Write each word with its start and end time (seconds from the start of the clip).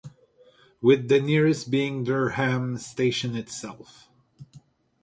With 0.81 1.09
the 1.09 1.19
nearest 1.21 1.69
being 1.69 2.03
Durham 2.03 2.79
station 2.79 3.35
itself. 3.35 4.09